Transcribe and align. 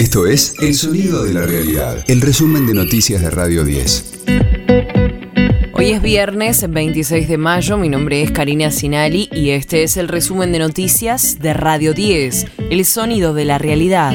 Esto 0.00 0.26
es 0.26 0.54
El 0.60 0.74
Sonido 0.74 1.24
de 1.24 1.34
la 1.34 1.42
Realidad, 1.42 2.06
el 2.08 2.22
resumen 2.22 2.66
de 2.66 2.72
noticias 2.72 3.20
de 3.20 3.28
Radio 3.28 3.64
10. 3.64 4.22
Hoy 5.74 5.90
es 5.90 6.00
viernes 6.00 6.64
26 6.66 7.28
de 7.28 7.36
mayo, 7.36 7.76
mi 7.76 7.90
nombre 7.90 8.22
es 8.22 8.30
Karina 8.30 8.70
Sinali 8.70 9.28
y 9.30 9.50
este 9.50 9.82
es 9.82 9.98
el 9.98 10.08
resumen 10.08 10.52
de 10.52 10.58
noticias 10.58 11.38
de 11.40 11.52
Radio 11.52 11.92
10, 11.92 12.46
El 12.70 12.86
Sonido 12.86 13.34
de 13.34 13.44
la 13.44 13.58
Realidad. 13.58 14.14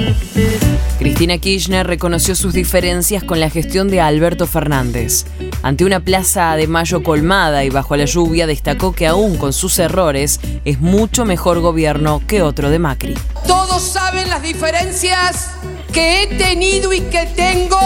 Cristina 0.98 1.38
Kirchner 1.38 1.86
reconoció 1.86 2.34
sus 2.34 2.56
diferencias 2.56 3.24
con 3.24 3.40
la 3.40 3.52
gestión 3.52 3.88
de 3.88 4.02
Alberto 4.02 4.48
Fernández. 4.48 5.26
Ante 5.62 5.86
una 5.86 6.00
plaza 6.00 6.56
de 6.56 6.66
mayo 6.66 7.04
colmada 7.04 7.64
y 7.64 7.70
bajo 7.70 7.96
la 7.96 8.06
lluvia, 8.06 8.48
destacó 8.48 8.92
que 8.94 9.06
aún 9.06 9.38
con 9.38 9.54
sus 9.54 9.78
errores 9.78 10.40
es 10.66 10.80
mucho 10.80 11.26
mejor 11.26 11.60
gobierno 11.60 12.24
que 12.26 12.42
otro 12.42 12.72
de 12.72 12.80
Macri. 12.80 13.14
Todos 13.46 13.84
saben 13.84 14.30
las 14.30 14.42
diferencias 14.42 15.55
que 15.96 16.24
he 16.24 16.28
tenido 16.28 16.92
y 16.92 17.00
que 17.00 17.26
tengo 17.26 17.80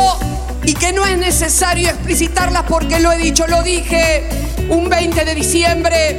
y 0.64 0.74
que 0.74 0.92
no 0.92 1.06
es 1.06 1.16
necesario 1.16 1.90
explicitarlas 1.90 2.64
porque 2.64 3.00
lo 3.00 3.12
he 3.12 3.20
dicho, 3.20 3.46
lo 3.46 3.62
dije 3.62 4.28
un 4.68 4.90
20 4.90 5.26
de 5.26 5.36
diciembre 5.36 6.18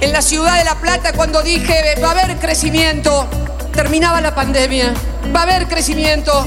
en 0.00 0.12
la 0.12 0.20
ciudad 0.20 0.58
de 0.58 0.64
La 0.64 0.74
Plata 0.74 1.12
cuando 1.12 1.40
dije 1.40 1.94
va 2.02 2.08
a 2.08 2.10
haber 2.10 2.38
crecimiento, 2.38 3.28
terminaba 3.72 4.20
la 4.20 4.34
pandemia 4.34 4.92
va 5.32 5.40
a 5.40 5.42
haber 5.44 5.68
crecimiento, 5.68 6.44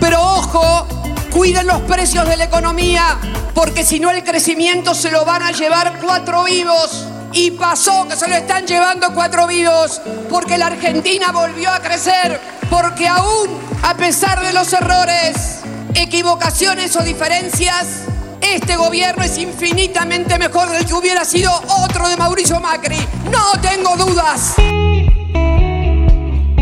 pero 0.00 0.22
ojo, 0.22 0.86
cuiden 1.30 1.66
los 1.66 1.82
precios 1.82 2.26
de 2.26 2.38
la 2.38 2.44
economía, 2.44 3.18
porque 3.54 3.84
si 3.84 4.00
no 4.00 4.10
el 4.10 4.24
crecimiento 4.24 4.94
se 4.94 5.10
lo 5.10 5.26
van 5.26 5.42
a 5.42 5.52
llevar 5.52 6.00
cuatro 6.00 6.44
vivos. 6.44 7.06
Y 7.34 7.52
pasó 7.52 8.06
que 8.08 8.16
se 8.16 8.28
lo 8.28 8.34
están 8.34 8.66
llevando 8.66 9.14
cuatro 9.14 9.46
vivos, 9.46 10.00
porque 10.28 10.58
la 10.58 10.66
Argentina 10.66 11.32
volvió 11.32 11.70
a 11.70 11.80
crecer, 11.80 12.38
porque 12.68 13.08
aún 13.08 13.48
a 13.82 13.96
pesar 13.96 14.40
de 14.44 14.52
los 14.52 14.72
errores, 14.72 15.60
equivocaciones 15.94 16.94
o 16.96 17.02
diferencias, 17.02 18.04
este 18.40 18.76
gobierno 18.76 19.24
es 19.24 19.38
infinitamente 19.38 20.38
mejor 20.38 20.70
del 20.70 20.84
que 20.84 20.94
hubiera 20.94 21.24
sido 21.24 21.50
otro 21.84 22.08
de 22.08 22.16
Mauricio 22.16 22.60
Macri. 22.60 22.98
No 23.30 23.60
tengo 23.60 23.96
dudas. 23.96 24.54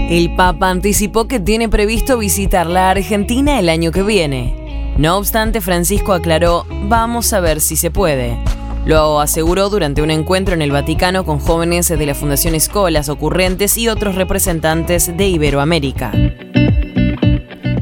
El 0.09 0.35
Papa 0.37 0.71
anticipó 0.71 1.27
que 1.29 1.41
tiene 1.41 1.69
previsto 1.69 2.19
visitar 2.19 2.67
la 2.67 2.91
Argentina 2.91 3.59
el 3.59 3.69
año 3.69 3.93
que 3.93 4.03
viene. 4.03 4.95
No 4.99 5.17
obstante, 5.17 5.61
Francisco 5.61 6.13
aclaró, 6.13 6.67
vamos 6.89 7.33
a 7.33 7.41
ver 7.41 7.61
si 7.61 7.77
se 7.77 7.91
puede. 7.91 8.39
Lo 8.85 9.21
aseguró 9.21 9.69
durante 9.69 10.03
un 10.03 10.11
encuentro 10.11 10.55
en 10.55 10.63
el 10.63 10.73
Vaticano 10.73 11.25
con 11.25 11.39
jóvenes 11.39 11.89
de 11.89 12.07
la 12.07 12.15
Fundación 12.15 12.55
Escolas 12.55 13.09
Ocurrentes 13.09 13.77
y 13.77 13.89
otros 13.89 14.15
representantes 14.15 15.17
de 15.17 15.29
Iberoamérica. 15.29 16.13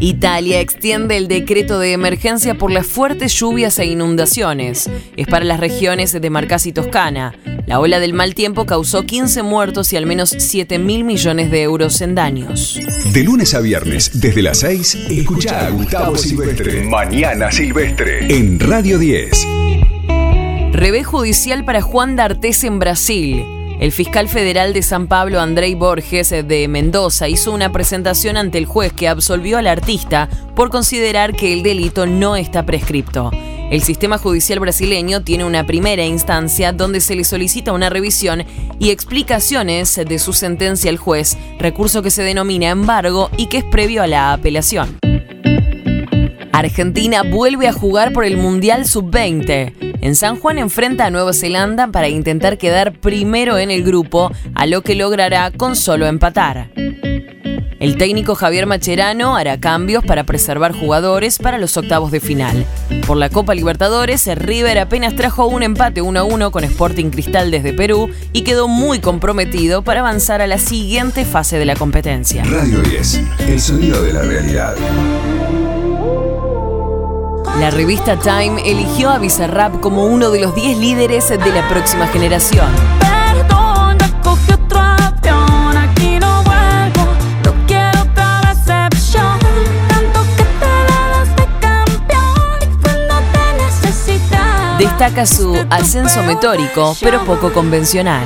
Italia 0.00 0.60
extiende 0.60 1.16
el 1.16 1.26
decreto 1.26 1.80
de 1.80 1.92
emergencia 1.92 2.54
por 2.54 2.70
las 2.70 2.86
fuertes 2.86 3.32
lluvias 3.34 3.78
e 3.78 3.86
inundaciones. 3.86 4.88
Es 5.16 5.26
para 5.26 5.44
las 5.44 5.58
regiones 5.58 6.12
de 6.12 6.30
Marcas 6.30 6.66
y 6.66 6.72
Toscana. 6.72 7.34
La 7.66 7.80
ola 7.80 7.98
del 7.98 8.14
mal 8.14 8.34
tiempo 8.34 8.64
causó 8.64 9.02
15 9.02 9.42
muertos 9.42 9.92
y 9.92 9.96
al 9.96 10.06
menos 10.06 10.34
7 10.38 10.78
mil 10.78 11.04
millones 11.04 11.50
de 11.50 11.62
euros 11.62 12.00
en 12.00 12.14
daños. 12.14 12.78
De 13.12 13.24
lunes 13.24 13.54
a 13.54 13.60
viernes, 13.60 14.20
desde 14.20 14.42
las 14.42 14.58
6, 14.58 14.94
escucha 15.10 15.66
a 15.66 15.70
Gustavo 15.70 16.16
Silvestre. 16.16 16.84
Mañana 16.84 17.50
Silvestre. 17.50 18.26
En 18.34 18.60
Radio 18.60 18.98
10. 18.98 19.46
Revés 20.78 21.08
judicial 21.08 21.64
para 21.64 21.82
Juan 21.82 22.14
D'Artes 22.14 22.62
en 22.62 22.78
Brasil. 22.78 23.44
El 23.80 23.90
fiscal 23.90 24.28
federal 24.28 24.72
de 24.72 24.82
San 24.82 25.08
Pablo, 25.08 25.40
Andrei 25.40 25.74
Borges, 25.74 26.30
de 26.30 26.68
Mendoza, 26.68 27.28
hizo 27.28 27.52
una 27.52 27.72
presentación 27.72 28.36
ante 28.36 28.58
el 28.58 28.66
juez 28.66 28.92
que 28.92 29.08
absolvió 29.08 29.58
al 29.58 29.66
artista 29.66 30.28
por 30.54 30.70
considerar 30.70 31.34
que 31.34 31.52
el 31.52 31.64
delito 31.64 32.06
no 32.06 32.36
está 32.36 32.64
prescripto. 32.64 33.32
El 33.72 33.82
sistema 33.82 34.18
judicial 34.18 34.60
brasileño 34.60 35.24
tiene 35.24 35.44
una 35.44 35.66
primera 35.66 36.04
instancia 36.04 36.70
donde 36.70 37.00
se 37.00 37.16
le 37.16 37.24
solicita 37.24 37.72
una 37.72 37.90
revisión 37.90 38.44
y 38.78 38.90
explicaciones 38.90 39.96
de 39.96 40.18
su 40.20 40.32
sentencia 40.32 40.92
al 40.92 40.96
juez, 40.96 41.36
recurso 41.58 42.02
que 42.02 42.12
se 42.12 42.22
denomina 42.22 42.70
embargo 42.70 43.30
y 43.36 43.46
que 43.46 43.58
es 43.58 43.64
previo 43.64 44.00
a 44.00 44.06
la 44.06 44.32
apelación. 44.32 44.96
Argentina 46.52 47.24
vuelve 47.24 47.66
a 47.66 47.72
jugar 47.72 48.12
por 48.12 48.24
el 48.24 48.36
Mundial 48.36 48.86
Sub-20. 48.86 49.87
En 50.00 50.14
San 50.14 50.36
Juan 50.38 50.58
enfrenta 50.58 51.06
a 51.06 51.10
Nueva 51.10 51.32
Zelanda 51.32 51.88
para 51.88 52.08
intentar 52.08 52.56
quedar 52.56 52.92
primero 52.92 53.58
en 53.58 53.70
el 53.70 53.82
grupo, 53.82 54.30
a 54.54 54.66
lo 54.66 54.82
que 54.82 54.94
logrará 54.94 55.50
con 55.50 55.74
solo 55.74 56.06
empatar. 56.06 56.70
El 57.80 57.96
técnico 57.96 58.34
Javier 58.34 58.66
Macherano 58.66 59.36
hará 59.36 59.60
cambios 59.60 60.04
para 60.04 60.24
preservar 60.24 60.72
jugadores 60.72 61.38
para 61.38 61.58
los 61.58 61.76
octavos 61.76 62.10
de 62.10 62.20
final. 62.20 62.66
Por 63.06 63.16
la 63.16 63.28
Copa 63.28 63.54
Libertadores, 63.54 64.26
River 64.26 64.78
apenas 64.78 65.14
trajo 65.14 65.46
un 65.46 65.62
empate 65.62 66.02
1-1 66.02 66.50
con 66.50 66.64
Sporting 66.64 67.10
Cristal 67.10 67.50
desde 67.50 67.72
Perú 67.72 68.10
y 68.32 68.42
quedó 68.42 68.66
muy 68.66 68.98
comprometido 68.98 69.82
para 69.82 70.00
avanzar 70.00 70.42
a 70.42 70.48
la 70.48 70.58
siguiente 70.58 71.24
fase 71.24 71.58
de 71.58 71.66
la 71.66 71.76
competencia. 71.76 72.42
Radio 72.44 72.80
10, 72.80 73.20
el 73.48 73.60
sonido 73.60 74.02
de 74.02 74.12
la 74.12 74.22
realidad. 74.22 74.74
La 77.60 77.70
revista 77.70 78.16
Time 78.16 78.62
eligió 78.64 79.10
a 79.10 79.18
Bizarrap 79.18 79.80
como 79.80 80.06
uno 80.06 80.30
de 80.30 80.40
los 80.40 80.54
10 80.54 80.78
líderes 80.78 81.28
de 81.28 81.52
la 81.52 81.68
próxima 81.68 82.06
generación. 82.06 82.68
Destaca 94.78 95.26
su 95.26 95.66
ascenso 95.68 96.22
metórico, 96.22 96.96
pero 97.00 97.24
poco 97.24 97.52
convencional. 97.52 98.22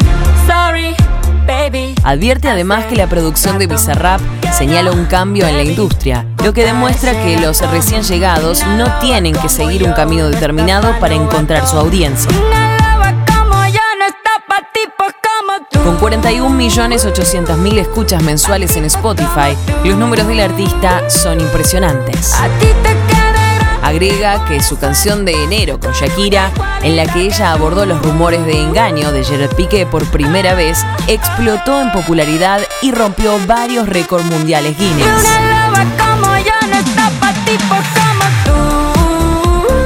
Advierte 2.03 2.49
además 2.49 2.87
que 2.87 2.97
la 2.97 3.07
producción 3.07 3.59
de 3.59 3.69
Bizarrap 3.69 4.21
señala 4.53 4.91
un 4.91 5.05
cambio 5.05 5.47
en 5.47 5.57
la 5.57 5.63
industria, 5.63 6.27
lo 6.43 6.53
que 6.53 6.65
demuestra 6.65 7.13
que 7.23 7.39
los 7.39 7.61
recién 7.71 8.03
llegados 8.03 8.67
no 8.67 8.99
tienen 8.99 9.33
que 9.33 9.49
seguir 9.49 9.85
un 9.85 9.93
camino 9.93 10.29
determinado 10.29 10.99
para 10.99 11.15
encontrar 11.15 11.65
su 11.69 11.79
audiencia. 11.79 12.31
Con 15.85 16.01
41.800.000 16.01 17.79
escuchas 17.79 18.23
mensuales 18.25 18.77
en 18.77 18.85
Spotify, 18.87 19.57
los 19.85 19.97
números 19.97 20.27
del 20.27 20.41
artista 20.41 21.09
son 21.09 21.41
impresionantes. 21.41 22.35
Agrega 24.03 24.45
que 24.47 24.61
su 24.61 24.81
canción 24.81 25.25
de 25.25 25.45
enero 25.45 25.79
con 25.79 25.93
Shakira, 25.93 26.51
en 26.83 26.97
la 26.97 27.07
que 27.07 27.21
ella 27.21 27.53
abordó 27.53 27.87
los 27.87 28.03
rumores 28.03 28.45
de 28.45 28.61
engaño 28.61 29.13
de 29.13 29.23
Gerard 29.23 29.55
Piqué 29.55 29.87
por 29.87 30.05
primera 30.07 30.55
vez, 30.55 30.85
explotó 31.07 31.81
en 31.81 31.93
popularidad 31.93 32.63
y 32.83 32.91
rompió 32.91 33.39
varios 33.47 33.89
récords 33.89 34.25
mundiales 34.25 34.77
Guinness. 34.77 35.07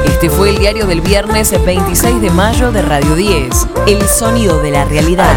Este 0.07 0.31
fue 0.31 0.49
el 0.49 0.59
diario 0.61 0.87
del 0.87 1.03
viernes 1.03 1.53
26 1.63 2.23
de 2.23 2.31
mayo 2.31 2.73
de 2.73 2.81
Radio 2.81 3.17
10, 3.17 3.67
El 3.87 4.09
sonido 4.09 4.63
de 4.63 4.71
la 4.71 4.87
realidad. 4.87 5.37